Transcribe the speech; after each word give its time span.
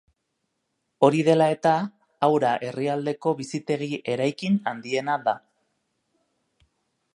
Hori 1.07 1.19
dela 1.27 1.49
eta, 1.55 1.73
Aura 2.29 2.55
herrialdeko 2.69 3.35
bizitegi-eraikin 3.43 4.59
handiena 4.73 5.21
da. 5.29 5.37